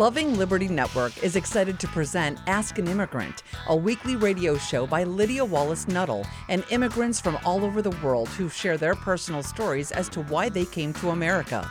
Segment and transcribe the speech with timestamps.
[0.00, 5.04] Loving Liberty Network is excited to present Ask an Immigrant, a weekly radio show by
[5.04, 9.92] Lydia Wallace Nuttall and immigrants from all over the world who share their personal stories
[9.92, 11.68] as to why they came to America.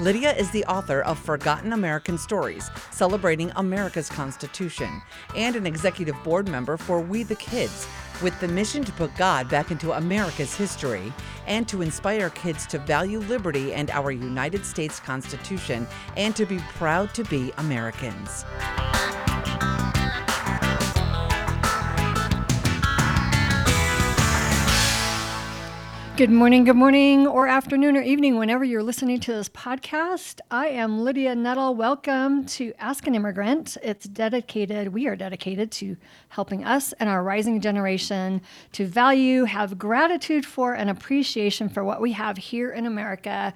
[0.00, 5.02] Lydia is the author of Forgotten American Stories, celebrating America's Constitution,
[5.34, 7.86] and an executive board member for We the Kids,
[8.22, 11.12] with the mission to put God back into America's history
[11.46, 15.86] and to inspire kids to value liberty and our United States Constitution
[16.16, 18.44] and to be proud to be Americans.
[26.16, 30.40] Good morning, good morning, or afternoon, or evening, whenever you're listening to this podcast.
[30.50, 31.74] I am Lydia Nuttall.
[31.74, 33.76] Welcome to Ask an Immigrant.
[33.82, 35.98] It's dedicated, we are dedicated to
[36.30, 38.40] helping us and our rising generation
[38.72, 43.52] to value, have gratitude for, and appreciation for what we have here in America.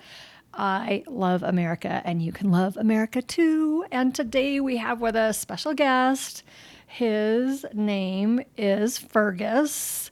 [0.52, 3.86] I love America, and you can love America too.
[3.91, 6.42] And today we have with us special guest.
[6.86, 10.11] His name is Fergus.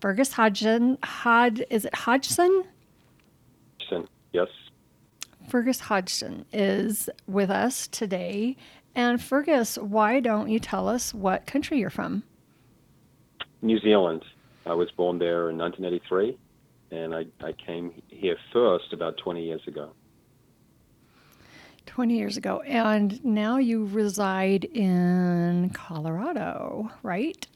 [0.00, 0.98] Fergus Hodgson.
[1.02, 2.64] Hod, is it Hodgson?
[3.80, 4.08] Hodgson.
[4.32, 4.48] Yes.
[5.48, 8.56] Fergus Hodgson is with us today.
[8.94, 12.22] And Fergus, why don't you tell us what country you're from?
[13.62, 14.24] New Zealand.
[14.66, 16.36] I was born there in 1983,
[16.90, 19.90] and I, I came here first about 20 years ago.
[21.86, 22.60] 20 years ago.
[22.66, 27.46] And now you reside in Colorado, right?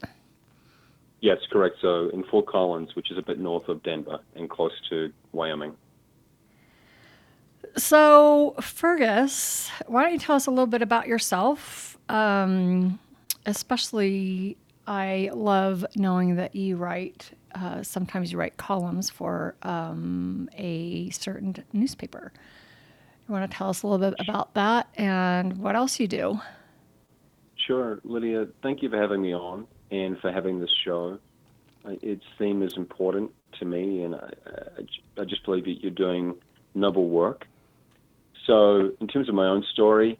[1.25, 1.77] Yes, correct.
[1.81, 5.73] So in Fort Collins, which is a bit north of Denver and close to Wyoming.
[7.77, 11.97] So, Fergus, why don't you tell us a little bit about yourself?
[12.09, 12.99] Um,
[13.47, 21.09] especially, I love knowing that you write, uh, sometimes you write columns for um, a
[21.09, 22.33] certain newspaper.
[23.27, 26.39] You want to tell us a little bit about that and what else you do?
[27.65, 28.45] Sure, Lydia.
[28.61, 31.19] Thank you for having me on and for having this show.
[32.01, 34.29] Its theme is important to me, and I,
[35.19, 36.35] I, just believe that you're doing
[36.73, 37.45] noble work.
[38.47, 40.17] So, in terms of my own story,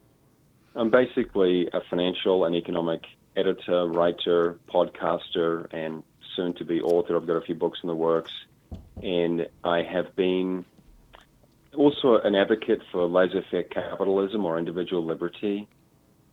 [0.76, 3.02] I'm basically a financial and economic
[3.36, 6.04] editor, writer, podcaster, and
[6.36, 7.16] soon to be author.
[7.16, 8.32] I've got a few books in the works.
[9.02, 10.66] And I have been
[11.76, 15.68] also an advocate for laissez faire capitalism or individual liberty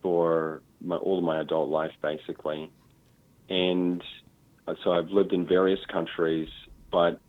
[0.01, 2.71] for my, all of my adult life, basically.
[3.53, 4.03] And
[4.83, 6.49] so I've lived in various countries,
[6.91, 7.19] but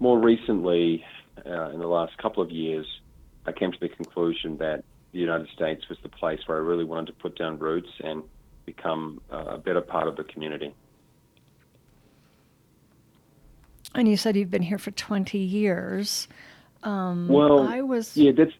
[0.00, 1.02] more recently,
[1.46, 2.86] uh, in the last couple of years,
[3.46, 6.84] I came to the conclusion that the United States was the place where I really
[6.84, 8.22] wanted to put down roots and
[8.66, 10.74] become uh, a better part of the community.
[13.94, 16.28] And you said you've been here for 20 years.
[16.82, 18.14] Um, well, I was.
[18.14, 18.52] Yeah, that's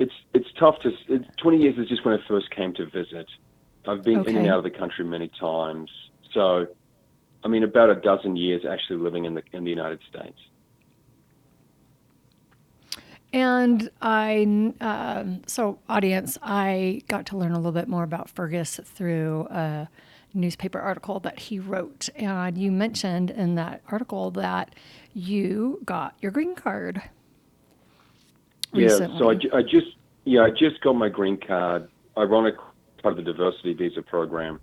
[0.00, 0.90] it's it's tough to.
[1.08, 3.26] It, 20 years is just when I first came to visit.
[3.86, 4.30] I've been Okay.
[4.30, 5.90] in and out of the country many times,
[6.34, 6.66] so
[7.44, 10.38] I mean about a dozen years actually living in the in the United States.
[13.34, 18.78] And I, um, so audience, I got to learn a little bit more about Fergus
[18.84, 19.88] through a
[20.34, 22.08] newspaper article that he wrote.
[22.14, 24.74] And you mentioned in that article that
[25.14, 27.02] you got your green card.
[28.74, 28.88] Yeah,
[29.18, 31.88] so I, I just yeah I just got my green card.
[32.16, 32.54] Ironic
[33.02, 34.60] part of the diversity visa program,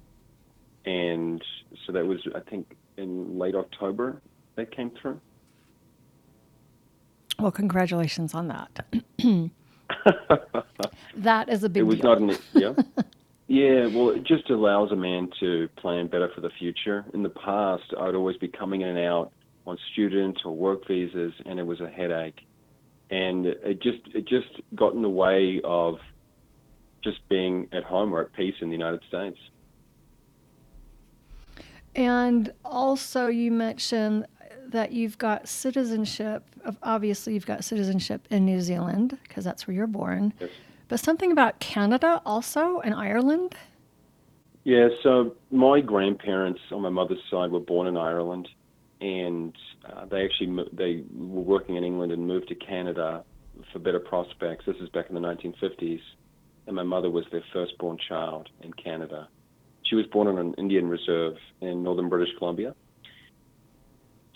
[0.89, 1.43] and
[1.85, 4.21] so that was I think in late October
[4.55, 5.19] that came through.
[7.37, 8.85] Well, congratulations on that.
[11.15, 12.19] that is a big it was deal.
[12.19, 12.73] not an yeah
[13.47, 17.29] yeah well it just allows a man to plan better for the future in the
[17.29, 19.31] past i'd always be coming in and out
[19.65, 22.41] on student or work visas and it was a headache
[23.09, 25.95] and it just it just got in the way of
[27.03, 29.39] just being at home or at peace in the united states
[31.99, 34.25] And also, you mentioned
[34.69, 36.45] that you've got citizenship.
[36.81, 40.31] Obviously, you've got citizenship in New Zealand because that's where you're born.
[40.39, 40.49] Yes.
[40.87, 43.53] But something about Canada also and Ireland.
[44.63, 48.47] Yeah, so my grandparents on my mother's side were born in Ireland,
[49.01, 49.53] and
[49.85, 53.25] uh, they actually they were working in England and moved to Canada
[53.73, 54.65] for better prospects.
[54.65, 55.99] This is back in the 1950s,
[56.65, 59.27] and my mother was their firstborn child in Canada.
[59.89, 62.75] She was born on an Indian reserve in northern British Columbia.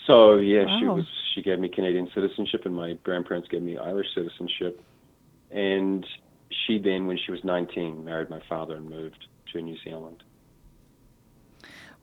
[0.08, 4.08] So yeah, she was she gave me Canadian citizenship, and my grandparents gave me Irish
[4.14, 4.82] citizenship.
[5.52, 6.06] And
[6.50, 10.24] she then, when she was 19, married my father and moved to New Zealand.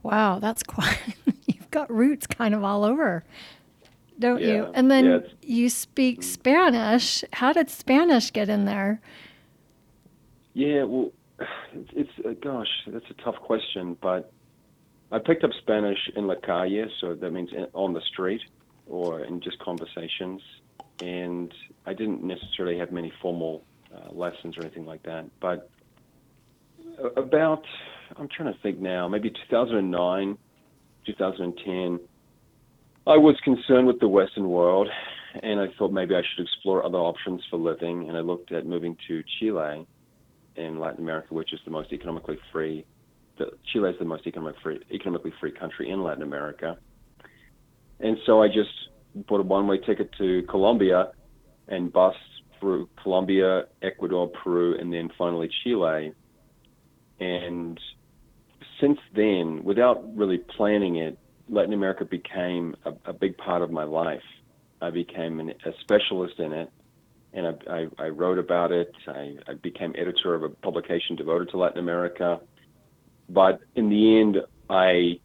[0.02, 0.98] Wow, that's quite.
[1.46, 3.24] you've got roots kind of all over,
[4.18, 4.70] don't you?
[4.74, 7.24] And then yeah, you speak Spanish.
[7.34, 9.00] How did Spanish get in there?
[10.54, 11.12] Yeah, well,
[11.72, 14.32] it's uh, gosh, that's a tough question, but
[15.12, 18.42] I picked up Spanish in la calle, so that means in, on the street
[18.86, 20.40] or in just conversations,
[21.00, 21.52] and
[21.86, 23.64] I didn't necessarily have many formal
[23.94, 25.26] uh, lessons or anything like that.
[25.40, 25.70] But
[27.16, 27.64] about,
[28.16, 30.38] I'm trying to think now, maybe 2009,
[31.06, 32.00] 2010,
[33.06, 34.88] I was concerned with the Western world,
[35.42, 38.66] and I thought maybe I should explore other options for living, and I looked at
[38.66, 39.86] moving to Chile
[40.60, 42.84] in Latin America, which is the most economically free.
[43.38, 46.78] The, Chile is the most economic free, economically free country in Latin America,
[48.00, 48.70] and so I just
[49.14, 51.12] bought a one-way ticket to Colombia
[51.68, 52.14] and bus
[52.58, 56.12] through Colombia, Ecuador, Peru, and then finally Chile.
[57.18, 57.80] And
[58.80, 61.18] since then, without really planning it,
[61.48, 64.22] Latin America became a, a big part of my life.
[64.80, 66.70] I became an, a specialist in it,
[67.32, 68.92] and I, I, I wrote about it.
[69.06, 72.40] I, I became editor of a publication devoted to Latin America.
[73.28, 74.38] But in the end,
[74.68, 75.20] I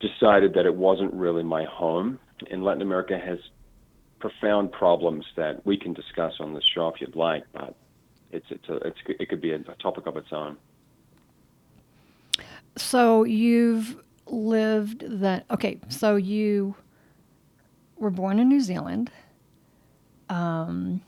[0.00, 2.18] decided that it wasn't really my home.
[2.50, 3.38] And Latin America has
[4.18, 7.74] profound problems that we can discuss on this show if you'd like, but
[8.32, 10.56] it's, it's, a, it's it could be a, a topic of its own.
[12.76, 16.74] So you've lived that, okay, so you
[17.96, 19.10] were born in New Zealand.
[20.28, 21.02] Um,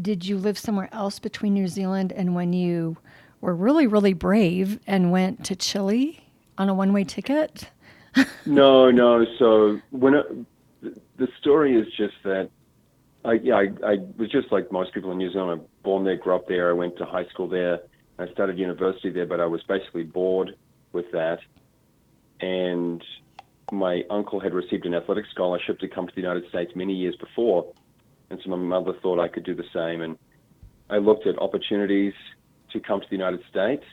[0.00, 2.96] did you live somewhere else between New Zealand and when you
[3.40, 6.24] were really, really brave and went to Chile
[6.56, 7.70] on a one way ticket?
[8.46, 9.24] no, no.
[9.38, 10.26] So when it,
[11.16, 12.50] the story is just that
[13.24, 15.60] I, yeah, I, I was just like most people in New Zealand.
[15.60, 16.70] I'm born there, grew up there.
[16.70, 17.80] I went to high school there.
[18.18, 20.56] I started university there, but I was basically bored
[20.92, 21.40] with that.
[22.40, 23.02] And
[23.70, 27.16] my uncle had received an athletic scholarship to come to the United States many years
[27.16, 27.72] before.
[28.30, 30.02] And so my mother thought I could do the same.
[30.02, 30.18] And
[30.90, 32.14] I looked at opportunities
[32.72, 33.84] to come to the United States,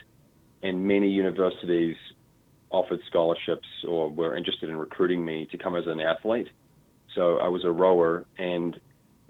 [0.63, 1.95] and many universities
[2.69, 6.47] offered scholarships or were interested in recruiting me to come as an athlete.
[7.15, 8.77] So I was a rower, and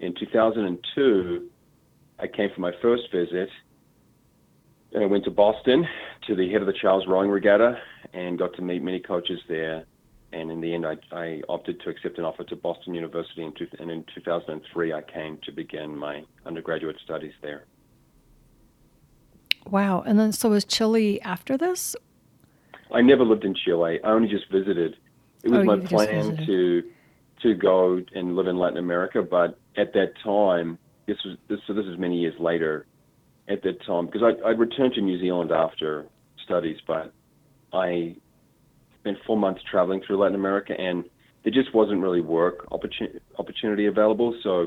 [0.00, 1.48] in 2002,
[2.18, 3.48] I came for my first visit,
[4.92, 5.84] and I went to Boston
[6.26, 7.78] to the head of the Charles Rowing Regatta
[8.12, 9.84] and got to meet many coaches there.
[10.36, 13.52] And in the end, I, I opted to accept an offer to Boston University, in
[13.52, 17.64] two, and in 2003, I came to begin my undergraduate studies there.
[19.66, 20.02] Wow.
[20.02, 21.96] And then, so was Chile after this?
[22.92, 23.98] I never lived in Chile.
[24.04, 24.96] I only just visited.
[25.42, 26.82] It was oh, my plan to
[27.42, 31.72] to go and live in Latin America, but at that time, this was this, so
[31.72, 32.86] this is many years later.
[33.48, 36.06] At that time, because I I returned to New Zealand after
[36.44, 37.12] studies, but
[37.72, 38.16] I
[39.06, 41.04] spent four months traveling through Latin America, and
[41.44, 44.36] there just wasn't really work opportunity opportunity available.
[44.42, 44.66] So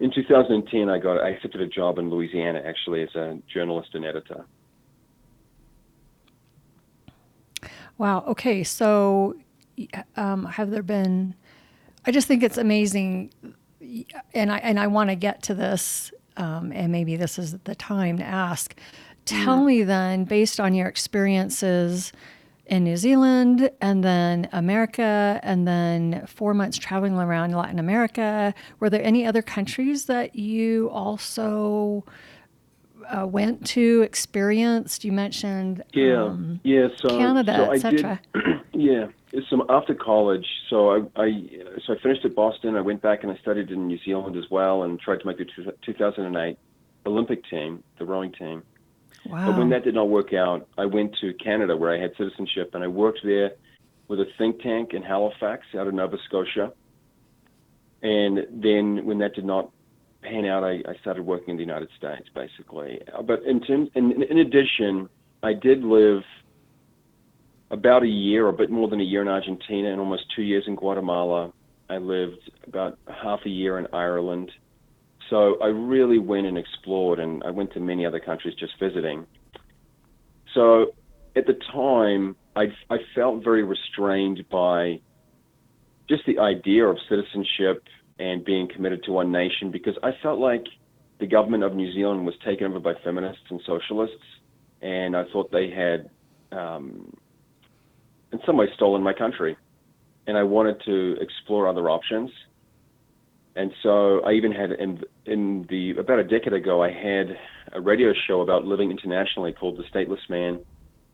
[0.00, 4.04] in 2010, I got I accepted a job in Louisiana actually as a journalist and
[4.04, 4.44] editor.
[7.98, 8.24] Wow.
[8.26, 8.64] Okay.
[8.64, 9.36] So,
[10.16, 11.36] um, have there been?
[12.04, 13.30] I just think it's amazing,
[14.34, 17.76] and I and I want to get to this, um, and maybe this is the
[17.76, 18.74] time to ask.
[19.24, 19.66] Tell mm.
[19.66, 22.12] me then, based on your experiences
[22.72, 28.88] in New Zealand and then America and then four months traveling around Latin America, were
[28.88, 32.02] there any other countries that you also
[33.14, 35.04] uh, went to, experienced?
[35.04, 38.20] You mentioned yeah, um, yeah, so Canada, so etc.
[38.72, 39.08] yeah,
[39.50, 41.48] so after college, so I, I
[41.84, 42.74] so I finished at Boston.
[42.74, 45.36] I went back and I studied in New Zealand as well, and tried to make
[45.36, 45.44] the
[45.84, 46.56] 2008
[47.04, 48.62] Olympic team, the rowing team.
[49.26, 49.50] Wow.
[49.50, 52.70] But when that did not work out, I went to Canada where I had citizenship,
[52.74, 53.52] and I worked there
[54.08, 56.72] with a think tank in Halifax, out of Nova Scotia.
[58.02, 59.70] And then when that did not
[60.22, 63.00] pan out, I, I started working in the United States, basically.
[63.16, 65.08] Uh, but in, terms, in, in addition,
[65.42, 66.22] I did live
[67.70, 70.42] about a year, or a bit more than a year in Argentina, and almost two
[70.42, 71.52] years in Guatemala.
[71.88, 74.50] I lived about half a year in Ireland.
[75.32, 79.26] So I really went and explored, and I went to many other countries just visiting.
[80.52, 80.92] So
[81.34, 85.00] at the time, I, I felt very restrained by
[86.06, 87.82] just the idea of citizenship
[88.18, 90.66] and being committed to one nation because I felt like
[91.18, 94.26] the government of New Zealand was taken over by feminists and socialists,
[94.82, 96.10] and I thought they had,
[96.54, 97.10] um,
[98.32, 99.56] in some way, stolen my country.
[100.26, 102.30] And I wanted to explore other options.
[103.56, 104.72] And so I even had
[105.26, 107.38] in, the about a decade ago, I had
[107.72, 110.60] a radio show about living internationally called The Stateless Man,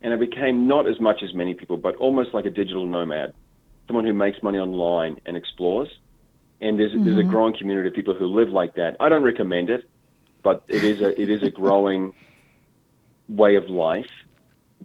[0.02, 3.34] and I became not as much as many people, but almost like a digital nomad,
[3.86, 5.88] someone who makes money online and explores
[6.60, 7.04] and there's mm-hmm.
[7.04, 7.30] there's a mm-hmm.
[7.30, 8.96] growing community of people who live like that.
[9.00, 9.88] I don't recommend it,
[10.42, 12.12] but it is a it is a growing
[13.28, 14.10] way of life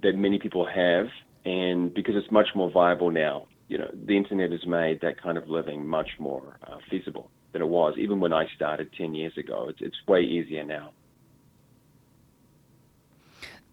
[0.01, 1.07] that many people have,
[1.45, 3.47] and because it's much more viable now.
[3.69, 7.61] You know, the internet has made that kind of living much more uh, feasible than
[7.61, 9.67] it was even when I started 10 years ago.
[9.69, 10.91] It's, it's way easier now.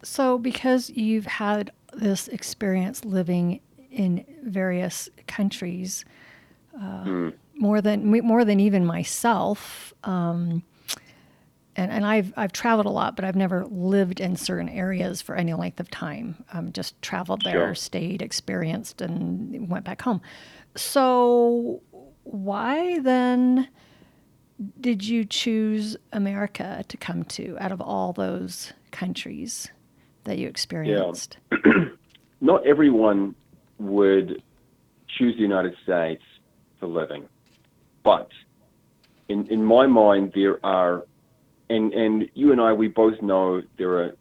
[0.02, 3.60] So, because you've had this experience living
[3.90, 6.04] in various countries,
[6.74, 7.34] uh, mm.
[7.58, 10.62] more than more than even myself, um,
[11.76, 15.34] and, and I've I've traveled a lot, but I've never lived in certain areas for
[15.34, 16.44] any length of time.
[16.52, 17.74] Um, just traveled there, sure.
[17.74, 20.22] stayed, experienced, and went back home.
[20.76, 21.82] So,
[22.30, 23.68] why then
[24.80, 29.70] did you choose America to come to out of all those countries?
[30.24, 31.38] that you experienced?
[31.52, 31.84] Yeah.
[32.40, 33.34] Not everyone
[33.78, 34.42] would
[35.18, 36.22] choose the United States
[36.78, 37.28] for living,
[38.02, 38.28] but
[39.28, 41.04] in in my mind there are,
[41.68, 44.12] and and you and I we both know there are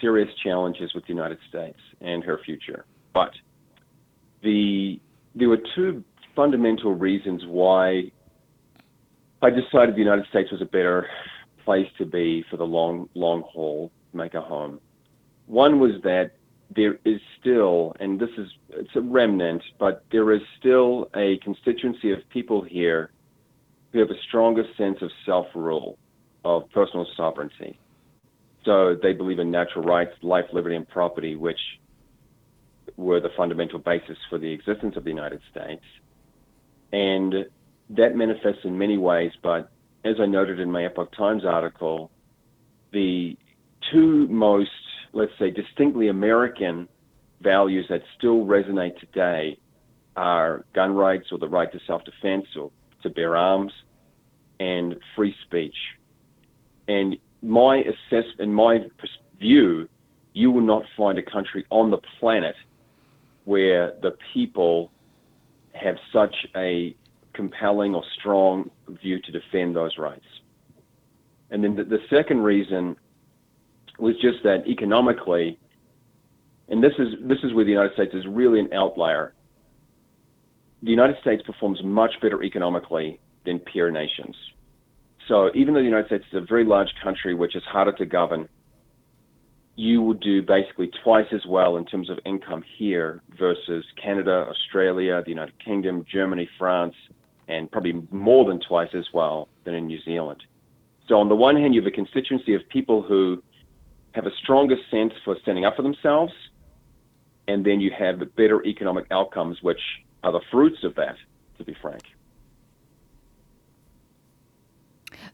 [0.00, 3.32] serious challenges with the United States and her future, but
[4.42, 5.00] the
[5.34, 6.02] there were two
[6.40, 8.10] fundamental reasons why
[9.42, 11.06] I decided the United States was a better
[11.66, 14.80] place to be for the long long haul, make a home.
[15.44, 16.30] One was that
[16.74, 22.10] there is still, and this is it's a remnant, but there is still a constituency
[22.10, 23.10] of people here
[23.92, 25.98] who have a stronger sense of self-rule,
[26.46, 27.78] of personal sovereignty.
[28.64, 31.60] So they believe in natural rights, life, liberty, and property, which
[32.96, 35.84] were the fundamental basis for the existence of the United States.
[36.92, 37.46] And
[37.90, 39.70] that manifests in many ways, but
[40.04, 42.10] as I noted in my Epoch Times article,
[42.92, 43.36] the
[43.92, 44.70] two most
[45.12, 46.88] let's say, distinctly American
[47.40, 49.58] values that still resonate today
[50.16, 52.70] are gun rights or the right to self defense or
[53.02, 53.72] to bear arms
[54.58, 55.76] and free speech.
[56.88, 58.80] And my assess, in my
[59.38, 59.88] view,
[60.32, 62.54] you will not find a country on the planet
[63.44, 64.90] where the people
[65.82, 66.94] have such a
[67.34, 68.70] compelling or strong
[69.02, 70.26] view to defend those rights.
[71.50, 72.96] And then the, the second reason
[73.98, 75.58] was just that economically,
[76.68, 79.34] and this is this is where the United States is really an outlier.
[80.82, 84.34] The United States performs much better economically than peer nations.
[85.28, 88.06] So even though the United States is a very large country, which is harder to
[88.06, 88.48] govern,
[89.80, 95.22] you will do basically twice as well in terms of income here versus Canada, Australia,
[95.24, 96.94] the United Kingdom, Germany, France,
[97.48, 100.42] and probably more than twice as well than in New Zealand.
[101.08, 103.42] So on the one hand, you have a constituency of people who
[104.12, 106.34] have a stronger sense for standing up for themselves,
[107.48, 109.80] and then you have the better economic outcomes, which
[110.22, 111.16] are the fruits of that,
[111.56, 112.02] to be frank.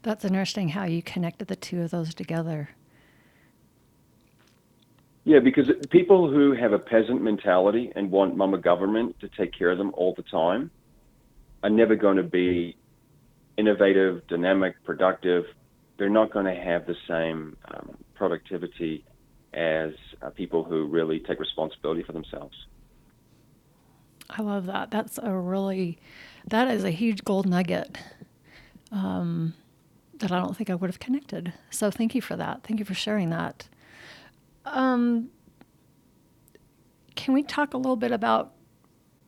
[0.02, 2.70] That's interesting how you connected the two of those together.
[5.36, 9.70] Yeah, because people who have a peasant mentality and want mama government to take care
[9.70, 10.70] of them all the time
[11.62, 12.74] are never going to be
[13.58, 15.44] innovative, dynamic, productive.
[15.98, 19.04] They're not going to have the same um, productivity
[19.52, 19.90] as
[20.22, 22.56] uh, people who really take responsibility for themselves.
[24.30, 24.90] I love that.
[24.90, 25.98] That's a really,
[26.46, 27.98] that is a huge gold nugget
[28.90, 29.52] um,
[30.14, 31.52] that I don't think I would have connected.
[31.68, 32.62] So thank you for that.
[32.62, 33.68] Thank you for sharing that.
[34.66, 35.30] Um,
[37.14, 38.52] can we talk a little bit about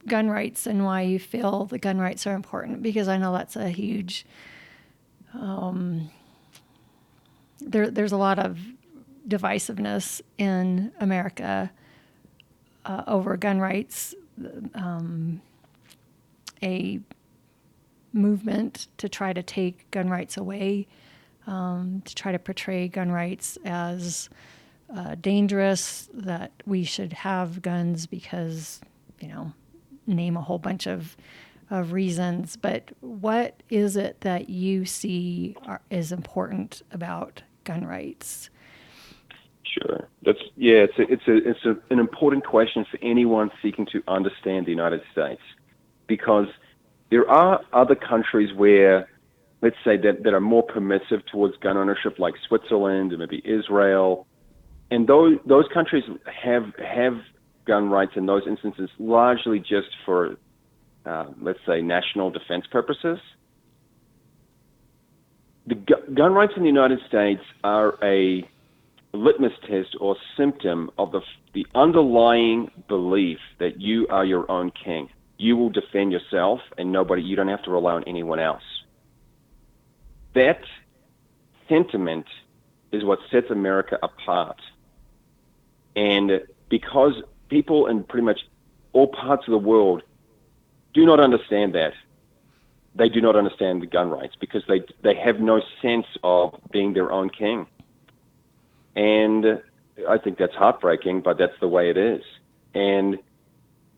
[0.06, 2.82] gun rights and why you feel the gun rights are important?
[2.82, 4.26] Because I know that's a huge.
[5.34, 6.10] Um,
[7.60, 8.58] there, there's a lot of
[9.26, 11.70] divisiveness in America
[12.84, 14.14] uh, over gun rights,
[14.74, 15.42] um,
[16.62, 17.00] a
[18.12, 20.86] movement to try to take gun rights away,
[21.46, 24.28] um, to try to portray gun rights as
[24.94, 28.80] uh, dangerous, that we should have guns because,
[29.20, 29.52] you know,
[30.06, 31.16] name a whole bunch of,
[31.70, 32.56] of reasons.
[32.56, 38.50] But what is it that you see are, is important about gun rights?
[39.64, 40.08] Sure.
[40.22, 40.86] That's yeah.
[40.86, 44.70] It's a, it's a it's a, an important question for anyone seeking to understand the
[44.70, 45.42] United States,
[46.06, 46.48] because
[47.10, 49.08] there are other countries where,
[49.60, 54.26] let's say that that are more permissive towards gun ownership, like Switzerland and maybe Israel,
[54.90, 57.14] and those those countries have have
[57.66, 60.36] gun rights in those instances largely just for,
[61.04, 63.18] uh, let's say, national defense purposes.
[65.66, 68.48] The gu- gun rights in the United States are a
[69.12, 71.20] litmus test or symptom of the,
[71.52, 75.08] the underlying belief that you are your own king.
[75.36, 78.62] You will defend yourself and nobody, you don't have to rely on anyone else.
[80.34, 80.60] That
[81.68, 82.26] sentiment
[82.92, 84.56] is what sets America apart
[85.98, 87.14] And because
[87.48, 88.40] people in pretty much
[88.92, 90.02] all parts of the world
[90.94, 91.92] do not understand that,
[92.94, 96.94] they do not understand the gun rights because they they have no sense of being
[96.94, 97.66] their own king.
[98.94, 99.60] And
[100.08, 102.22] I think that's heartbreaking, but that's the way it is.
[102.74, 103.18] And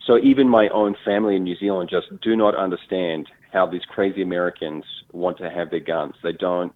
[0.07, 4.23] so even my own family in New Zealand just do not understand how these crazy
[4.23, 6.15] Americans want to have their guns.
[6.23, 6.73] They don't.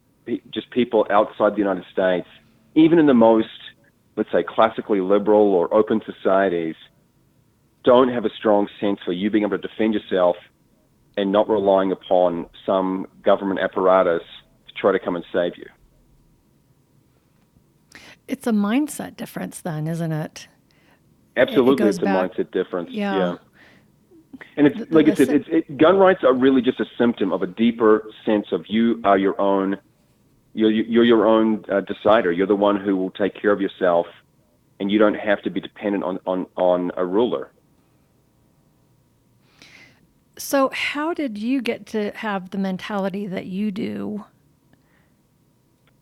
[0.50, 2.28] Just people outside the United States,
[2.74, 3.48] even in the most,
[4.16, 6.76] let's say, classically liberal or open societies,
[7.84, 10.36] don't have a strong sense for you being able to defend yourself
[11.16, 14.22] and not relying upon some government apparatus
[14.66, 15.66] to try to come and save you.
[18.26, 20.48] It's a mindset difference, then, isn't it?
[21.36, 22.90] Absolutely, it it's a back, mindset difference.
[22.90, 23.16] Yeah.
[23.16, 23.36] yeah.
[24.56, 26.86] And it's The- like the I said, it's, it, gun rights are really just a
[26.96, 29.76] symptom of a deeper sense of you are your own.
[30.54, 32.30] You're you're your own uh, decider.
[32.32, 34.06] You're the one who will take care of yourself,
[34.78, 37.50] and you don't have to be dependent on on on a ruler.
[40.36, 44.24] So, how did you get to have the mentality that you do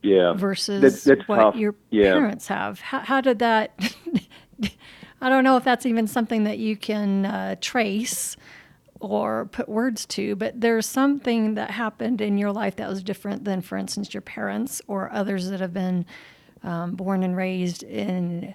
[0.03, 0.33] Yeah.
[0.35, 1.57] versus that's what tough.
[1.57, 2.13] your Yeah.
[2.13, 2.81] parents have?
[2.81, 3.73] How, how did that?
[5.21, 8.37] I don't know if that's even something that you can uh, trace
[9.03, 13.45] or put words to, but there's something that happened in your life that was different
[13.45, 16.07] than, for instance, your parents or others that have been
[16.63, 18.55] um, born and raised in.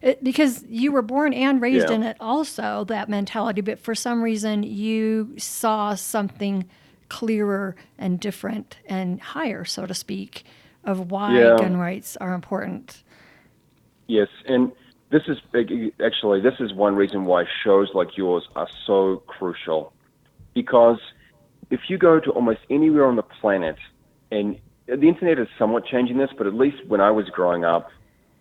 [0.00, 1.96] It, because you were born and raised Yeah.
[1.96, 6.68] in it also that mentality but for some reason you saw something
[7.08, 10.44] clearer and different and higher so to speak
[10.84, 11.56] of why Yeah.
[11.58, 13.02] gun rights are important
[14.06, 14.70] Yes, and
[15.10, 15.38] this is
[16.04, 19.92] actually this is one reason why shows like yours are so crucial,
[20.54, 20.98] because
[21.70, 23.76] if you go to almost anywhere on the planet,
[24.30, 27.90] and the internet is somewhat changing this, but at least when I was growing up,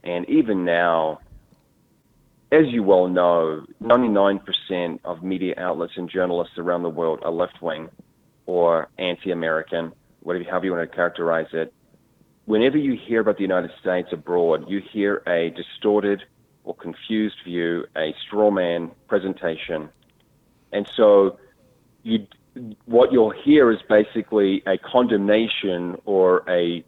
[0.03, 1.19] and even now,
[2.51, 7.61] as you well know, 99% of media outlets and journalists around the world are left
[7.61, 7.89] wing
[8.45, 11.73] or anti American, whatever however you want to characterize it.
[12.45, 16.23] Whenever you hear about the United States abroad, you hear a distorted
[16.67, 19.87] or confused view, a straw man presentation.
[20.73, 21.39] And so
[22.03, 22.27] you
[22.85, 26.83] what you'll hear is basically a condemnation or a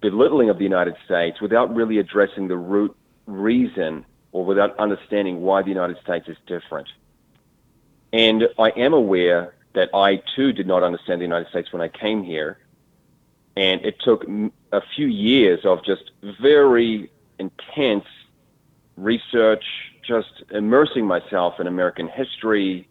[0.00, 5.62] belittling of the United States without really addressing the root reason or without understanding why
[5.62, 6.88] the United States is different.
[8.12, 11.88] And I am aware that I too did not understand the United States when I
[11.88, 12.58] came here.
[13.56, 14.26] And it took
[14.72, 18.06] a few years of just very intense
[18.96, 19.64] research,
[20.06, 22.88] just immersing myself in American history,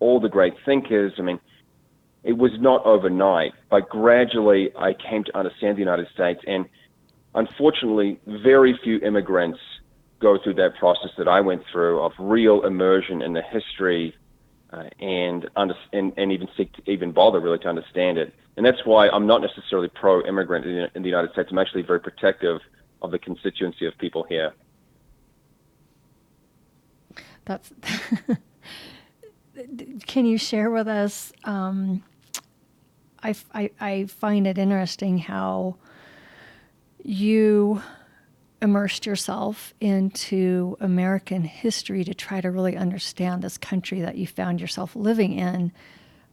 [0.00, 1.12] all the great thinkers.
[1.18, 1.40] I mean,
[2.24, 6.40] it was not overnight, but gradually I came to understand the United States.
[6.46, 6.66] And
[7.34, 9.58] unfortunately, very few immigrants
[10.20, 14.14] go through that process that I went through of real immersion in the history
[14.72, 18.32] uh, and, under, and and even seek to even bother really to understand it.
[18.56, 21.48] And that's why I'm not necessarily pro-immigrant in, in the United States.
[21.50, 22.60] I'm actually very protective
[23.02, 24.52] of the constituency of people here.
[27.44, 27.72] That's
[30.06, 32.02] can you share with us um,
[33.22, 35.76] I, I, I find it interesting how
[37.02, 37.82] you
[38.60, 44.60] immersed yourself into American history to try to really understand this country that you found
[44.60, 45.72] yourself living in.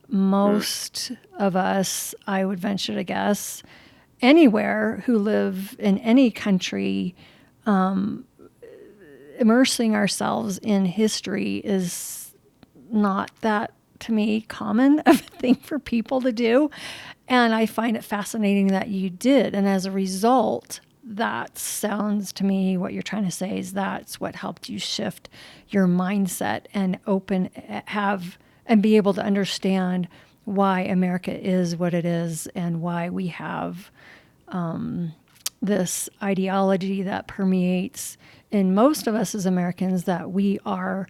[0.08, 3.64] Most of us, I would venture to guess,
[4.22, 7.16] anywhere who live in any country,
[7.66, 8.26] um,
[9.40, 12.34] immersing ourselves in history is
[12.92, 16.70] not that to me common of a thing for people to do.
[17.28, 19.54] And i find it fascinating that you did.
[19.54, 24.20] And as a result that sounds to me what you're trying to say is that's
[24.20, 25.28] what helped you shift
[25.70, 27.50] your mindset and open
[27.86, 30.08] have and be able to understand
[30.46, 33.90] why america is what it is and why we have
[34.50, 35.14] um,
[35.62, 38.18] this ideology that permeates
[38.52, 41.08] in most of us as Americans that we are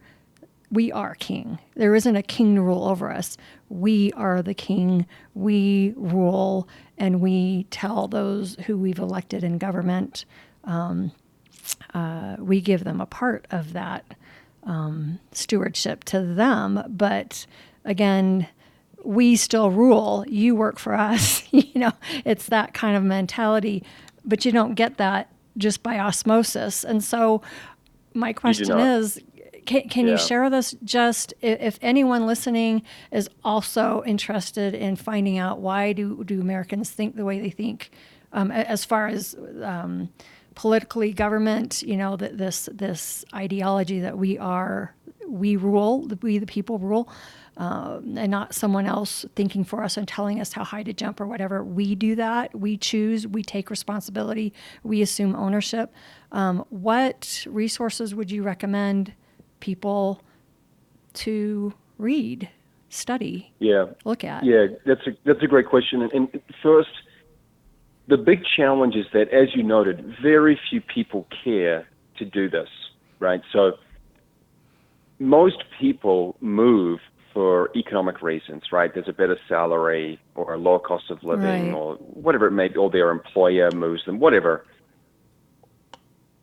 [0.72, 1.58] we are king.
[1.76, 3.38] There isn't a king to rule over us.
[3.70, 5.08] We are the king.
[5.34, 10.26] We rule and we tell those who we've elected in government,
[10.66, 11.12] um,
[11.94, 14.14] uh, we give them a part of that
[14.64, 16.84] um, stewardship to them.
[16.88, 17.48] But
[17.84, 18.48] again,
[19.04, 20.26] we still rule.
[20.28, 21.44] You work for us.
[21.52, 21.94] you know,
[22.26, 23.84] it's that kind of mentality.
[24.26, 26.84] But you don't get that just by osmosis.
[26.84, 27.42] And so,
[28.14, 29.22] my question is
[29.66, 32.82] can, can you share with us just if anyone listening
[33.12, 37.92] is also interested in finding out why do, do Americans think the way they think
[38.34, 40.10] um, as far as um,
[40.56, 44.94] politically, government, you know, that this this ideology that we are
[45.28, 47.10] we rule, we the people rule,
[47.60, 51.20] uh, and not someone else thinking for us and telling us how high to jump
[51.20, 51.62] or whatever.
[51.64, 52.58] We do that.
[52.58, 53.28] We choose.
[53.28, 54.54] We take responsibility.
[54.82, 55.94] We assume ownership.
[56.32, 59.14] Um, what resources would you recommend
[59.60, 60.22] people
[61.16, 62.50] to read,
[62.88, 63.88] study, Yeah.
[64.06, 64.46] look at?
[64.46, 66.02] Yeah, that's a that's a great question.
[66.02, 66.90] And, and first,
[68.08, 72.70] the big challenge is that, as you noted, very few people care to do this,
[73.20, 73.42] right?
[73.52, 73.74] So
[75.20, 77.00] most people move
[77.40, 78.94] for economic reasons, right?
[78.94, 81.74] There's a better salary or a lower cost of living Right.
[81.74, 84.66] or whatever it may be, or their employer moves them, whatever.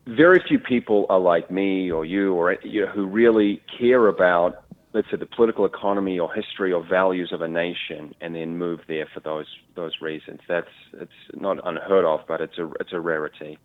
[0.06, 4.64] Very few people are like me or you or you know, who really care about,
[4.94, 8.80] let's say, the political economy or history or values of a nation, and then move
[8.88, 10.40] there for those those reasons.
[10.48, 13.58] That's it's not unheard of, but it's a it's a rarity.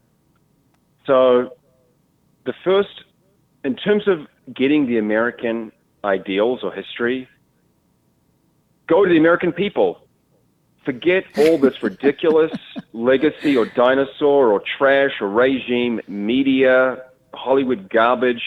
[1.07, 1.51] So,
[2.45, 3.05] the first,
[3.63, 5.71] in terms of getting the American
[6.03, 7.27] ideals or history,
[8.87, 9.99] go to the American people.
[10.85, 12.51] Forget all this ridiculous
[12.93, 18.41] legacy or dinosaur or trash or regime media, Hollywood garbage,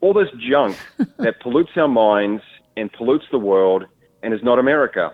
[0.00, 0.76] all this junk
[1.18, 2.42] that pollutes our minds
[2.76, 3.84] and pollutes the world
[4.22, 5.12] and is not America.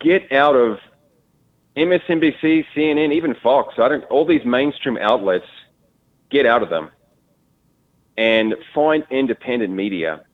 [0.00, 0.78] Get out of
[1.76, 3.74] MSNBC, CNN, even Fox.
[3.78, 4.04] I don't.
[4.04, 5.46] All these mainstream outlets,
[6.30, 6.90] get out of them,
[8.18, 10.24] and find independent media.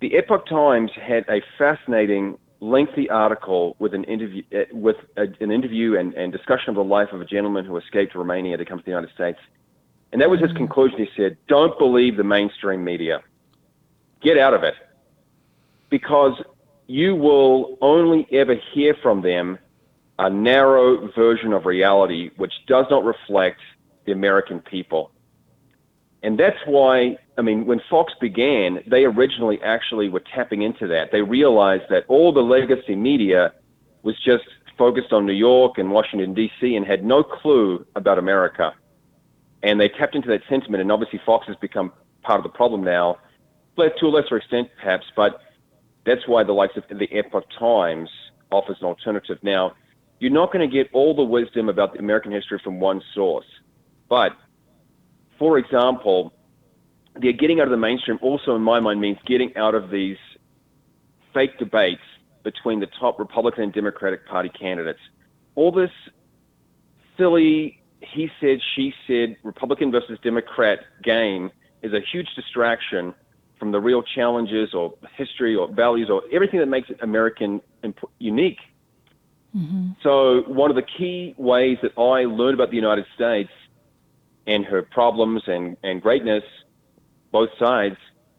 [0.00, 5.52] The Epoch Times had a fascinating, lengthy article with an interview uh, with a, an
[5.52, 8.78] interview and, and discussion of the life of a gentleman who escaped Romania to come
[8.78, 9.38] to the United States,
[10.12, 10.98] and that was his conclusion.
[10.98, 13.22] He said, "Don't believe the mainstream media.
[14.22, 14.74] Get out of it,
[15.90, 16.42] because
[16.86, 19.58] you will only ever hear from them."
[20.16, 23.60] a narrow version of reality which does not reflect
[24.04, 25.10] the American people.
[26.24, 31.12] And that's why, I mean, when Fox began, they originally actually were tapping into that.
[31.12, 33.52] They realized that all the legacy media
[34.02, 34.44] was just
[34.78, 38.74] focused on New York and Washington, D.C., and had no clue about America.
[39.62, 42.82] And they tapped into that sentiment, and obviously Fox has become part of the problem
[42.82, 43.18] now,
[43.76, 45.04] but to a lesser extent, perhaps.
[45.14, 45.42] But
[46.06, 48.08] that's why the likes of the Epoch Times
[48.50, 49.38] offers an alternative.
[49.42, 49.74] Now,
[50.20, 53.46] you're not going to get all the wisdom about the American history from one source.
[54.08, 54.32] But,
[55.38, 56.32] for example,
[57.16, 60.16] the getting out of the mainstream also, in my mind, means getting out of these
[61.32, 62.02] fake debates
[62.42, 65.00] between the top Republican and Democratic Party candidates.
[65.54, 65.90] All this
[67.16, 67.80] silly
[68.12, 71.50] he said, she said, Republican versus Democrat game
[71.82, 73.14] is a huge distraction
[73.58, 78.10] from the real challenges or history or values or everything that makes it American imp-
[78.18, 78.58] unique.
[79.56, 79.92] Mm-hmm.
[80.02, 83.50] So, one of the key ways that I learned about the United States
[84.46, 86.44] and her problems and, and greatness,
[87.32, 87.96] both sides,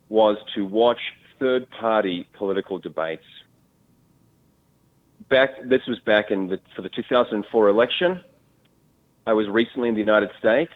[0.09, 0.99] was to watch
[1.39, 3.23] third party political debates.
[5.29, 8.21] Back, this was back in the, for the 2004 election.
[9.25, 10.71] I was recently in the United States,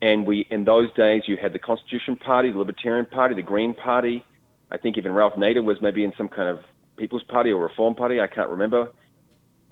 [0.00, 3.74] and we, in those days, you had the Constitution Party, the Libertarian Party, the Green
[3.74, 4.24] Party.
[4.70, 6.60] I think even Ralph Nader was maybe in some kind of
[6.96, 8.20] People's Party or Reform Party.
[8.20, 8.90] I can't remember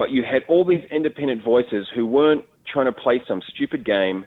[0.02, 4.26] but you had all these independent voices who weren't trying to play some stupid game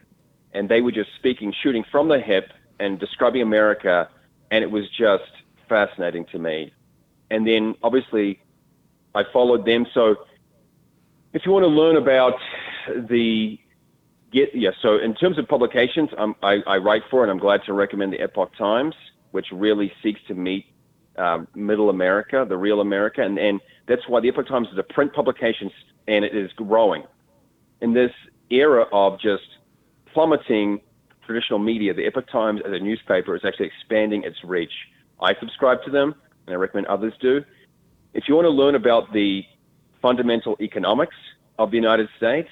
[0.56, 4.08] and they were just speaking shooting from the hip and describing america
[4.50, 5.24] and it was just
[5.68, 6.72] fascinating to me.
[7.30, 8.40] And then obviously
[9.14, 9.86] i followed them.
[9.92, 10.16] So
[11.32, 12.34] if you want to learn about
[13.08, 13.58] the
[14.32, 17.62] get yeah so in terms of publications um, I, I write for and i'm glad
[17.66, 18.94] to recommend the epoch times
[19.30, 20.66] which really seeks to meet
[21.18, 24.82] um, middle America, the real America, and, and that's why the Epoch Times is a
[24.82, 25.70] print publication
[26.08, 27.04] and it is growing.
[27.80, 28.12] In this
[28.50, 29.44] era of just
[30.16, 30.80] plummeting
[31.26, 34.72] traditional media, the Epoch Times as a newspaper is actually expanding its reach.
[35.20, 36.14] I subscribe to them,
[36.46, 37.44] and I recommend others do.
[38.14, 39.42] If you want to learn about the
[40.00, 41.16] fundamental economics
[41.58, 42.48] of the United States,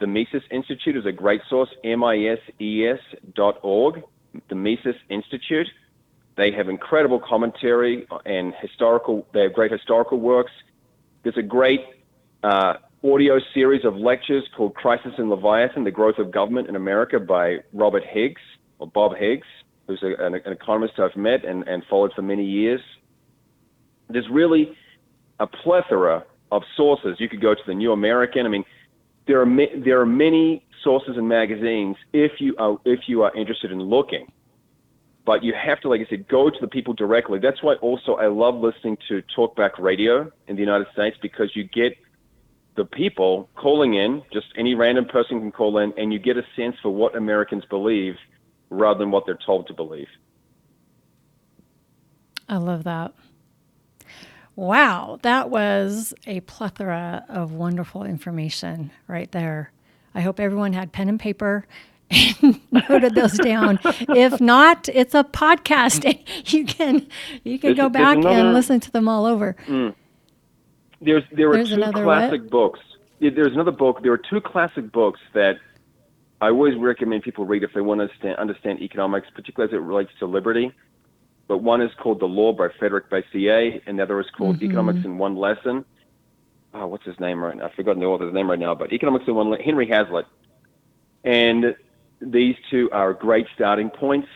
[0.00, 2.98] the Mises Institute is a great source, M-I-S-E-S
[3.36, 4.02] dot org,
[4.48, 5.68] the Mises Institute.
[6.36, 9.24] They have incredible commentary and historical.
[9.32, 10.50] They have great historical works.
[11.22, 11.84] There's a great
[12.42, 12.74] uh,
[13.04, 17.58] audio series of lectures called "Crisis in Leviathan: The Growth of Government in America" by
[17.72, 18.40] Robert Higgs
[18.78, 19.46] or Bob Higgs,
[19.86, 22.80] who's a, an, an economist I've met and, and followed for many years.
[24.08, 24.76] There's really
[25.38, 27.16] a plethora of sources.
[27.18, 28.46] You could go to the New American.
[28.46, 28.64] I mean,
[29.26, 33.34] there are ma- there are many sources and magazines if you are if you are
[33.36, 34.26] interested in looking
[35.26, 37.38] but you have to, like I said, go to the people directly.
[37.38, 41.64] That's why also I love listening to talkback radio in the United States because you
[41.64, 41.96] get
[42.76, 46.42] the people calling in, just any random person can call in, and you get a
[46.56, 48.16] sense for what Americans believe
[48.70, 50.08] rather than what they're told to believe.
[52.48, 53.12] I love that.
[54.56, 59.72] Wow, that was a plethora of wonderful information right there.
[60.14, 61.66] I hope everyone had pen and paper
[62.10, 63.80] and noted those down.
[63.84, 66.04] If not, it's a podcast.
[66.46, 67.06] You can
[67.42, 69.56] you can There's- go back another- and listen to them all over.
[69.66, 69.94] Mm.
[71.04, 72.50] There's there are There's two another classic what?
[72.50, 72.80] books.
[73.20, 74.02] There's another book.
[74.02, 75.56] There are two classic books that
[76.40, 79.80] I always recommend people read if they want to understand, understand economics, particularly as it
[79.82, 80.72] relates to liberty.
[81.46, 84.64] But one is called The Law by Frederick Bastiat, and the other is called Mm-hmm.
[84.66, 85.84] Economics in One Lesson.
[86.74, 87.66] Oh, what's his name right now?
[87.66, 90.26] I've forgotten the author's name right now, but Economics in One Le- Henry Hazlitt.
[91.22, 91.76] And
[92.20, 94.28] these two are great starting points.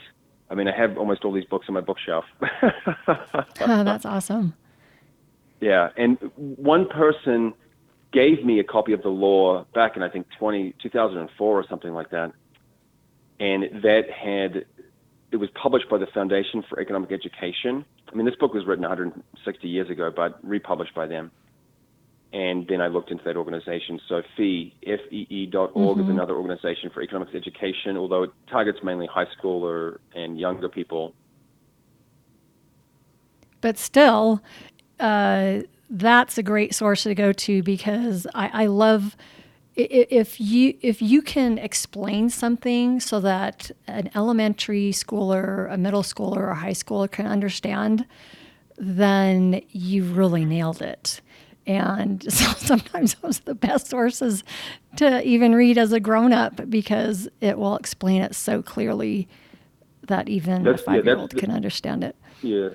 [0.51, 2.25] I mean, I have almost all these books on my bookshelf.
[2.43, 2.71] Oh,
[3.59, 4.55] that's awesome.
[5.61, 7.55] Yeah, and one person
[8.13, 11.93] gave me a copy of the law back in I think 20, 2004 or something
[11.93, 12.33] like that,
[13.41, 14.65] and that had
[15.31, 17.85] it was published by the Foundation for Economic Education.
[18.11, 21.31] I mean, this book was written 160 years ago, but republished by them.
[22.33, 24.01] And then I looked into that organization.
[24.09, 26.13] So FEE, F-E-E dot org is mm-hmm.
[26.13, 31.15] another organization for economics education, although it targets mainly high schooler and younger people.
[33.61, 34.43] but still,
[35.01, 39.17] uh, that's a great source to go to because I, I love
[39.79, 46.39] if you if you can explain something so that an elementary schooler, a middle schooler,
[46.39, 48.05] or a high schooler can understand,
[48.77, 51.21] then you really nailed it.
[51.65, 54.43] And so sometimes those are the best sources
[54.97, 59.29] to even read as a grown up because it will explain it so clearly
[60.09, 62.17] that even That's- a five year old can understand it.
[62.43, 62.71] Yeah,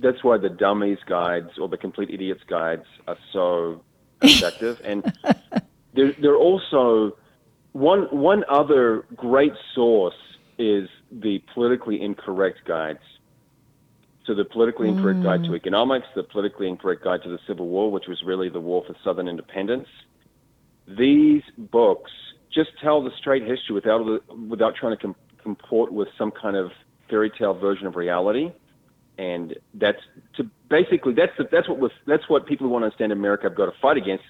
[0.00, 3.82] that's why the dummies guides or the complete idiots guides are so
[4.22, 4.80] effective.
[4.84, 5.12] and
[5.94, 7.16] they're, they're also
[7.72, 10.14] one one other great source
[10.58, 13.00] is the politically incorrect guides.
[14.26, 15.56] So the politically incorrect guide to mm.
[15.56, 18.96] economics, the politically incorrect guide to the Civil War, which was really the war for
[19.04, 19.86] Southern independence.
[20.88, 22.10] These books
[22.52, 24.04] just tell the straight history without
[24.48, 26.72] without trying to com- comport with some kind of
[27.08, 28.50] fairy tale version of reality
[29.18, 30.00] and that's
[30.36, 33.44] to basically that's the, that's what was that's what people who want to understand America
[33.44, 34.24] have got to fight against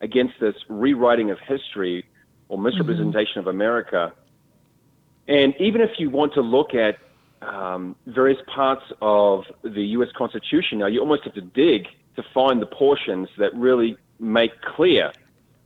[0.00, 2.04] against this rewriting of history
[2.48, 4.12] or misrepresentation of America.
[5.26, 6.98] And even if you want to look at
[7.42, 10.08] um, various parts of the U.S.
[10.16, 15.12] Constitution, now you almost have to dig to find the portions that really make clear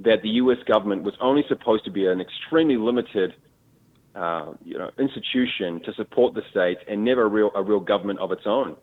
[0.01, 0.59] that the U.S.
[0.67, 3.35] government was only supposed to be an extremely limited
[4.15, 8.19] uh, you know, institution to support the states and never a real, a real government
[8.19, 8.77] of its own.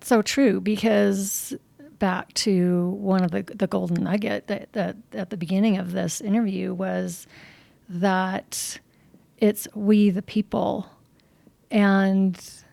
[0.00, 1.54] so true because
[1.98, 6.20] back to one of the the golden nugget that, that at the beginning of this
[6.20, 7.26] interview was
[7.88, 8.80] that
[9.38, 10.88] it's we the people
[11.70, 12.64] and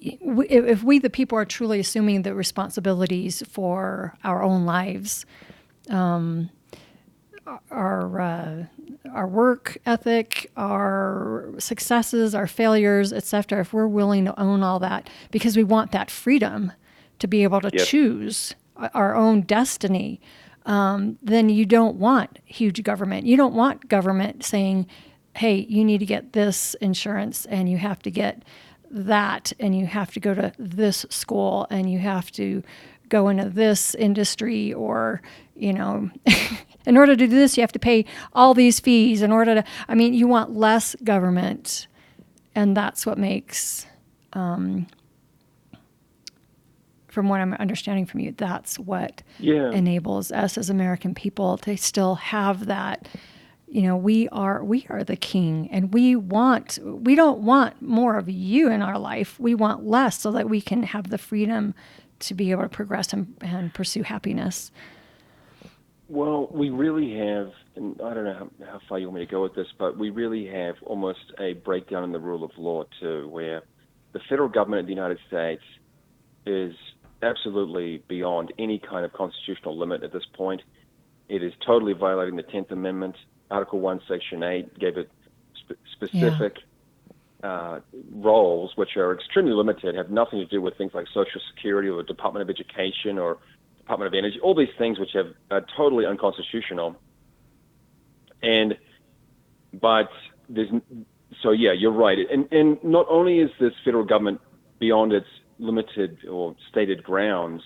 [0.00, 5.26] if we the people are truly assuming the responsibilities for our own lives
[5.90, 6.50] um,
[7.70, 8.64] our uh,
[9.12, 13.60] our work ethic, our successes, our failures, etc.
[13.60, 16.72] If we're willing to own all that, because we want that freedom
[17.18, 17.86] to be able to Yep.
[17.86, 18.54] choose
[18.92, 20.20] our own destiny,
[20.66, 23.26] um, then you don't want huge government.
[23.26, 24.86] You don't want government saying,
[25.36, 28.42] "Hey, you need to get this insurance, and you have to get
[28.90, 32.62] that, and you have to go to this school, and you have to
[33.08, 35.22] go into this industry, or
[35.56, 36.10] you know."
[36.86, 39.22] in order to do this, you have to pay all these fees.
[39.22, 41.86] In order to, I mean, you want less government,
[42.54, 43.86] and that's what makes,
[44.34, 44.86] um,
[47.08, 49.70] from what I'm understanding from you, that's what Yeah.
[49.70, 53.08] enables us as American people to still have that.
[53.68, 58.16] You know, we are we are the king, and we want we don't want more
[58.18, 59.38] of you in our life.
[59.40, 61.74] We want less, so that we can have the freedom
[62.28, 64.70] to be able to progress and, and pursue happiness.
[66.08, 69.30] Well, we really have, and I don't know how, how far you want me to
[69.30, 72.84] go with this, but we really have almost a breakdown in the rule of law
[73.00, 73.62] too, where
[74.12, 75.62] the federal government of the United States
[76.46, 76.74] is
[77.22, 80.60] absolutely beyond any kind of constitutional limit at this point.
[81.28, 83.16] It is totally violating the Tenth Amendment.
[83.50, 85.10] Article One, Section Eight gave it
[85.58, 86.56] spe- specific
[87.44, 87.80] uh,
[88.10, 92.02] roles, which are extremely limited, have nothing to do with things like Social Security or
[92.02, 93.38] Department of Education or
[93.76, 96.96] Department of Energy, all these things which have are totally unconstitutional.
[98.42, 98.78] And
[99.72, 100.08] but
[100.48, 100.70] there's
[101.42, 102.18] so yeah, you're right.
[102.32, 104.40] And and not only is this federal government
[104.78, 105.26] beyond its
[105.58, 107.62] limited or stated grounds,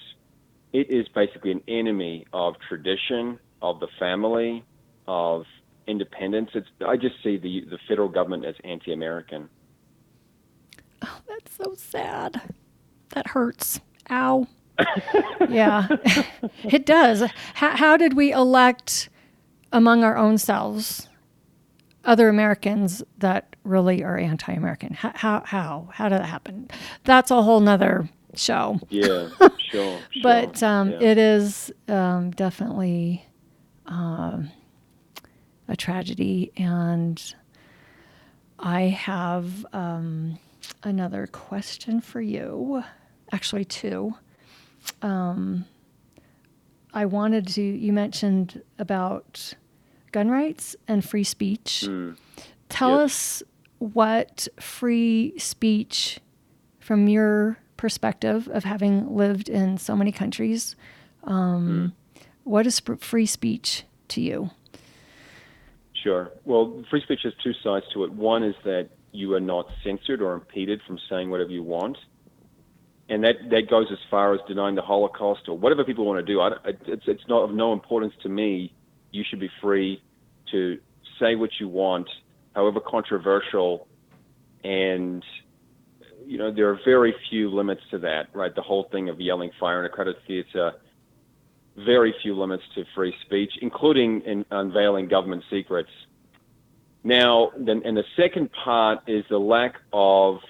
[0.72, 4.64] it is basically an enemy of tradition, of the family,
[5.06, 5.44] of
[5.86, 6.50] independence.
[6.54, 9.48] It's, I just see the, the federal government as anti American.
[11.02, 12.54] Oh, that's so sad.
[13.10, 13.80] That hurts.
[14.10, 14.46] Ow.
[15.48, 15.88] yeah,
[16.64, 17.22] it does.
[17.54, 19.08] How, how did we elect
[19.72, 21.08] among our own selves
[22.04, 24.94] other Americans that really are anti-American?
[24.94, 26.70] How how how, how did that happen?
[27.04, 28.80] That's a whole nother show.
[28.88, 29.98] Yeah, sure.
[30.22, 31.00] but um, yeah.
[31.00, 33.26] it is um, definitely
[33.86, 34.50] um,
[35.66, 37.34] a tragedy, and
[38.58, 40.38] I have um,
[40.82, 42.82] another question for you.
[43.32, 44.14] Actually, two.
[45.02, 45.66] Um,
[46.94, 47.62] I wanted to.
[47.62, 49.54] You mentioned about
[50.12, 51.84] gun rights and free speech.
[51.86, 52.16] Mm.
[52.68, 53.42] Tell Yes.
[53.42, 53.42] us
[53.78, 56.18] what free speech,
[56.80, 60.74] from your perspective of having lived in so many countries,
[61.24, 61.92] um,
[62.44, 64.50] what is free speech to you?
[66.02, 66.30] Sure.
[66.44, 68.12] Well, free speech has two sides to it.
[68.12, 71.98] One is that you are not censored or impeded from saying whatever you want.
[73.08, 76.32] And that, that goes as far as denying the Holocaust or whatever people want to
[76.32, 76.40] do.
[76.40, 76.50] I,
[76.86, 78.72] it's, it's not of no importance to me.
[79.10, 80.00] You should be free
[80.52, 80.78] to
[81.18, 82.08] say what you want,
[82.54, 83.88] however controversial.
[84.62, 85.24] And,
[86.24, 88.54] you know, there are very few limits to that, right?
[88.54, 90.72] The whole thing of yelling fire in a crowded theater,
[91.76, 95.90] very few limits to free speech, including in unveiling government secrets.
[97.08, 100.40] Now, then, and the second part is the lack of,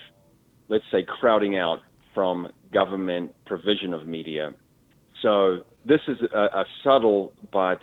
[0.68, 1.78] let's say, crowding out
[2.14, 4.52] from government provision of media.
[5.22, 7.78] So this is a, a subtle but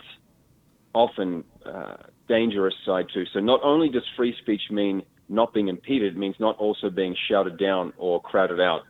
[0.92, 1.96] often uh,
[2.28, 3.24] dangerous side too.
[3.32, 7.16] So not only does free speech mean not being impeded, it means not also being
[7.30, 8.82] shouted down or crowded out.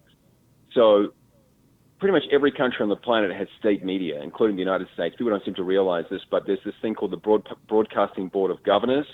[0.74, 1.14] So
[2.00, 5.14] pretty much every country on the planet has state media, including the United States.
[5.16, 8.50] People don't seem to realize this, but there's this thing called the Broad- Broadcasting Board
[8.50, 9.06] of Governors,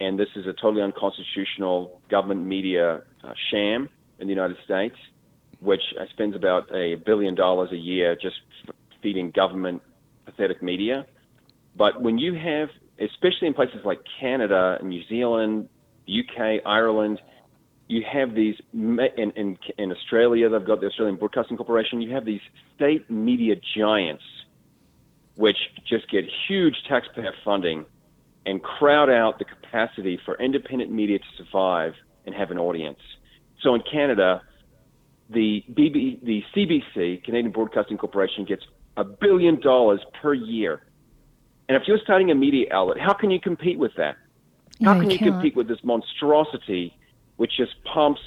[0.00, 4.96] and this is a totally unconstitutional government media uh, sham in the United States,
[5.60, 8.36] which uh, spends about a billion dollars a year just
[9.02, 9.82] feeding government
[10.24, 11.06] pathetic media.
[11.76, 12.68] But when you have,
[13.00, 15.68] especially in places like Canada and New Zealand,
[16.08, 17.20] UK, Ireland,
[17.88, 20.48] you have these in, in in Australia.
[20.50, 22.02] They've got the Australian Broadcasting Corporation.
[22.02, 22.40] You have these
[22.76, 24.22] state media giants,
[25.36, 25.56] which
[25.88, 27.86] just get huge taxpayer funding
[28.48, 31.92] and crowd out the capacity for independent media to survive
[32.24, 32.98] and have an audience.
[33.62, 34.40] So in Canada,
[35.28, 38.62] the BB, the CBC, Canadian Broadcasting Corporation, gets
[38.96, 40.80] a billion dollars per year.
[41.68, 44.16] And if you're starting a media outlet, how can you compete with that?
[44.82, 45.32] How Yeah, can you can't.
[45.32, 46.94] compete with this monstrosity
[47.36, 48.20] which just pumps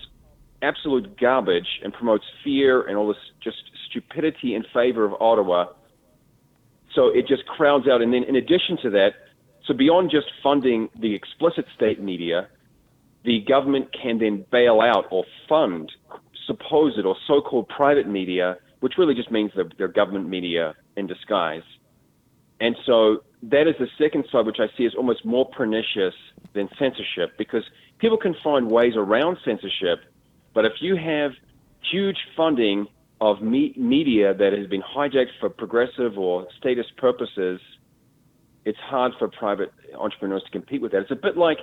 [0.61, 3.57] absolute garbage and promotes fear and all this just
[3.89, 5.65] stupidity in favor of Ottawa?
[6.93, 8.03] So it just crowds out.
[8.03, 9.13] And then in addition to that,
[9.71, 12.49] so beyond just funding the explicit state media,
[13.23, 15.89] the government can then bail out or fund
[16.45, 21.63] supposed or so-called private media, which really just means they're, they're government media in disguise.
[22.59, 26.15] And so that is the second side, which I see as almost more pernicious
[26.53, 27.63] than censorship, because
[27.99, 29.99] people can find ways around censorship.
[30.53, 31.31] But if you have
[31.89, 32.87] huge funding
[33.21, 37.61] of me- media that has been hijacked for progressive or statist purposes,
[38.65, 41.01] it's hard for private entrepreneurs to compete with that.
[41.01, 41.57] It's a bit like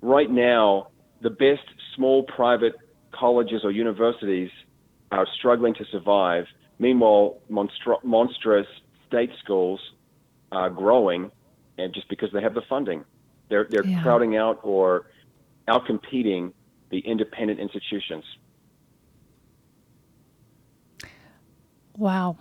[0.00, 0.88] right now,
[1.20, 1.62] the best
[1.94, 2.74] small private
[3.12, 4.50] colleges or universities
[5.12, 6.46] are struggling to survive.
[6.78, 8.66] Meanwhile, monstru- monstrous
[9.06, 9.80] state schools
[10.50, 11.30] are growing,
[11.78, 13.04] and just because they have the funding,
[13.48, 14.02] they're they're Yeah.
[14.02, 15.06] crowding out or
[15.68, 16.52] outcompeting
[16.90, 18.24] the independent institutions.
[21.96, 22.36] Wow.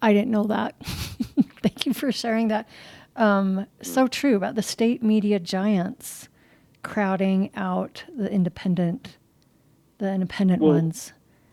[0.00, 0.74] I didn't know that.
[1.62, 2.68] Thank you for sharing that.
[3.16, 6.28] Um, so true about the state media giants
[6.82, 9.18] crowding out the independent,
[9.98, 11.12] the independent Well, ones.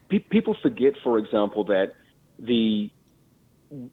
[0.10, 1.94] Pe- people forget, for example, that
[2.38, 2.92] the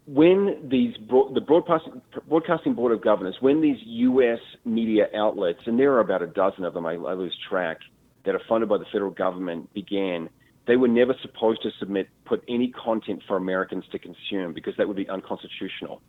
[0.06, 4.38] when these broad, the broadcasting, broadcasting board of governors, when these U.S.
[4.64, 7.78] media outlets, and there are about a dozen of them, I, I lose track,
[8.24, 10.28] that are funded by the federal government, began,
[10.66, 14.86] they were never supposed to submit put any content for Americans to consume because that
[14.86, 16.00] would be unconstitutional.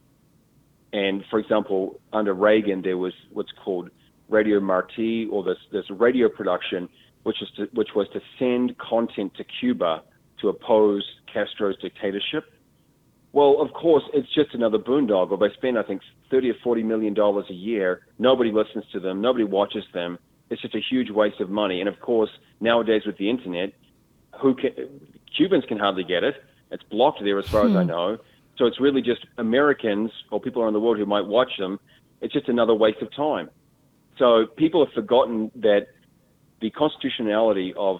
[0.91, 3.89] And for example, under Reagan, there was what's called
[4.29, 6.87] Radio Marti, or this this radio production,
[7.23, 10.03] which is to, which was to send content to Cuba
[10.41, 12.45] to oppose Castro's dictatorship.
[13.31, 15.39] Well, of course, it's just another boondoggle.
[15.39, 18.01] They spend, I think, thirty or forty million dollars a year.
[18.19, 19.19] Nobody listens to them.
[19.19, 20.19] Nobody watches them.
[20.51, 21.79] It's just a huge waste of money.
[21.79, 22.29] And of course,
[22.59, 23.73] nowadays with the internet,
[24.41, 24.71] who can,
[25.35, 26.35] Cubans can hardly get it,
[26.71, 27.87] It's blocked there as far as I Hmm.
[27.89, 28.17] know.
[28.57, 31.79] So it's really just Americans or people around the world who might watch them.
[32.21, 33.49] It's just another waste of time.
[34.17, 35.87] So people have forgotten that
[36.61, 37.99] the constitutionality of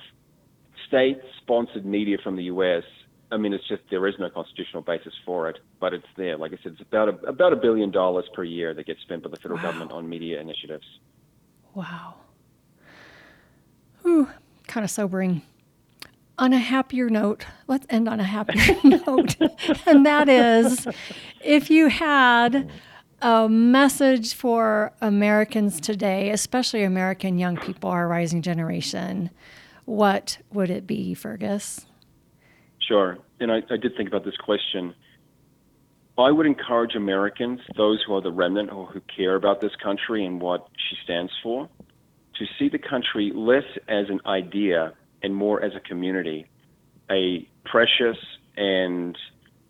[0.88, 2.84] state-sponsored media from the U.S.
[3.31, 6.38] I mean, it's just there is no constitutional basis for it, but it's there.
[6.38, 9.23] Like I said, it's about a, about a billion dollars per year that gets spent
[9.23, 9.63] by the federal Wow.
[9.63, 10.86] government on media initiatives.
[11.73, 12.15] Wow.
[14.05, 14.27] Ooh,
[14.67, 15.41] kind of sobering.
[16.39, 19.36] On a happier note, let's end on a happier note.
[19.86, 20.88] And that is
[21.43, 22.71] if you had
[23.21, 29.29] a message for Americans today, especially American young people, our rising generation,
[29.86, 31.86] what would it be, Fergus?
[32.79, 33.17] Sure.
[33.39, 34.95] And I, I did think about this question.
[36.17, 40.25] I would encourage Americans, those who are the remnant or who care about this country
[40.25, 41.69] and what she stands for,
[42.39, 44.93] to see the country less as an idea
[45.24, 46.45] and more as a community,
[47.09, 48.17] a precious
[48.57, 49.17] and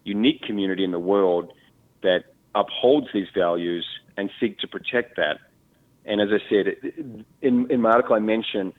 [0.03, 1.53] unique community in the world
[2.01, 2.25] that
[2.55, 3.85] upholds these values
[4.17, 5.37] and seek to protect that.
[6.05, 6.93] And as I said,
[7.41, 8.73] in, in my article, I mentioned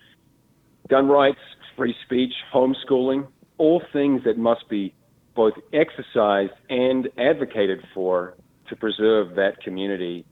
[0.88, 1.38] gun rights,
[1.76, 4.94] free speech, homeschooling, all things that must be
[5.34, 8.34] both exercised and advocated for
[8.68, 10.24] to preserve that community.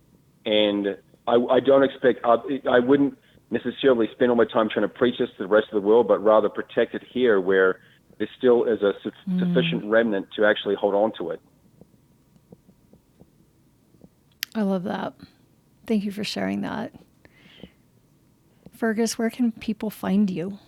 [0.44, 2.36] And I, I don't expect, I,
[2.70, 3.18] I wouldn't
[3.52, 6.08] necessarily spend all my time trying to preach this to the rest of the world,
[6.08, 7.80] but rather protect it here where
[8.18, 9.38] there still is a su- mm.
[9.38, 11.40] sufficient remnant to actually hold on to it.
[14.54, 15.14] I love that.
[15.86, 16.94] Thank you for sharing that.
[18.72, 20.58] Fergus, where can people find you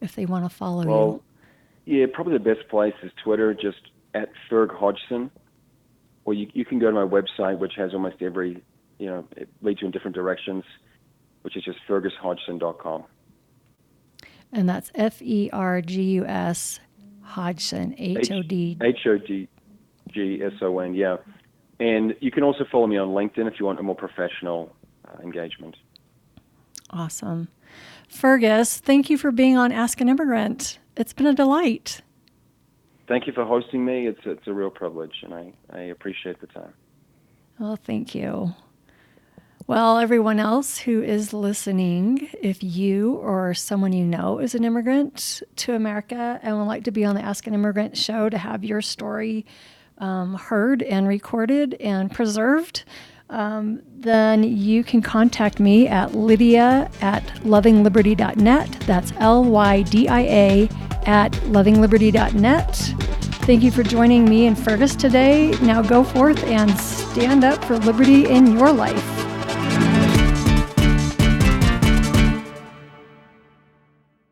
[0.00, 0.88] if they want to follow you?
[0.88, 1.22] Well,
[1.86, 5.30] yeah, probably the best place is Twitter, just at Ferg Hodgson.
[6.26, 8.62] Or you, you can go to my website, which has almost every,
[8.98, 10.64] you know, it leads you in different directions,
[11.44, 13.04] which is just fergushodgson.com.
[14.52, 16.80] And that's F E R G U S
[17.22, 18.78] Hodgson, H O D.
[18.82, 19.48] H O G
[20.10, 21.16] G S O N, yeah.
[21.80, 24.74] And you can also follow me on LinkedIn if you want a more professional
[25.06, 25.76] uh, engagement.
[26.90, 27.48] Awesome.
[28.08, 30.78] Fergus, thank you for being on Ask an Immigrant.
[30.96, 32.00] It's been a delight.
[33.08, 34.06] Thank you for hosting me.
[34.06, 36.72] It's, it's a real privilege, and I, I appreciate the time.
[37.58, 38.54] Well, thank you.
[39.66, 45.42] Well, everyone else who is listening, if you or someone you know is an immigrant
[45.56, 48.62] to America and would like to be on the Ask an Immigrant show to have
[48.62, 49.46] your story
[49.96, 52.84] um, heard and recorded and preserved,
[53.30, 58.70] um, then you can contact me at lydia at lovingliberty.net.
[58.80, 60.68] That's L Y D I A
[61.06, 62.76] at lovingliberty.net.
[63.46, 65.52] Thank you for joining me and Fergus today.
[65.62, 69.33] Now go forth and stand up for liberty in your life.